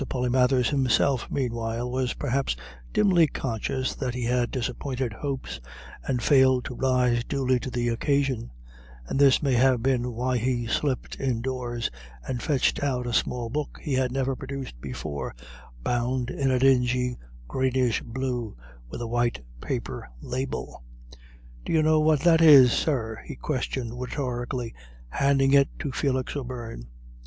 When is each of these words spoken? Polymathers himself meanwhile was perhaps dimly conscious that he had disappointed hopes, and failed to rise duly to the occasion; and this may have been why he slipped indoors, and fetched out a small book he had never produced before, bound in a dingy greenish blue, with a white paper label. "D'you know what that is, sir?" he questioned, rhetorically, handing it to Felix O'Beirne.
Polymathers 0.09 0.71
himself 0.71 1.29
meanwhile 1.29 1.87
was 1.91 2.15
perhaps 2.15 2.55
dimly 2.91 3.27
conscious 3.27 3.93
that 3.93 4.15
he 4.15 4.23
had 4.23 4.49
disappointed 4.49 5.13
hopes, 5.13 5.59
and 6.07 6.23
failed 6.23 6.65
to 6.65 6.73
rise 6.73 7.23
duly 7.23 7.59
to 7.59 7.69
the 7.69 7.87
occasion; 7.87 8.49
and 9.05 9.19
this 9.19 9.43
may 9.43 9.53
have 9.53 9.83
been 9.83 10.13
why 10.13 10.39
he 10.39 10.65
slipped 10.65 11.19
indoors, 11.19 11.91
and 12.27 12.41
fetched 12.41 12.81
out 12.81 13.05
a 13.05 13.13
small 13.13 13.47
book 13.47 13.77
he 13.79 13.93
had 13.93 14.11
never 14.11 14.35
produced 14.35 14.81
before, 14.81 15.35
bound 15.83 16.31
in 16.31 16.49
a 16.49 16.57
dingy 16.57 17.19
greenish 17.47 18.01
blue, 18.01 18.57
with 18.89 19.01
a 19.01 19.07
white 19.07 19.39
paper 19.61 20.09
label. 20.19 20.81
"D'you 21.63 21.83
know 21.83 21.99
what 21.99 22.21
that 22.21 22.41
is, 22.41 22.73
sir?" 22.73 23.21
he 23.27 23.35
questioned, 23.35 24.01
rhetorically, 24.01 24.73
handing 25.09 25.53
it 25.53 25.69
to 25.77 25.91
Felix 25.91 26.35
O'Beirne. 26.35 26.87